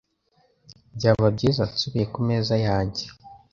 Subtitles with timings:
[0.97, 3.03] Byaba byiza nsubiye ku meza yanjye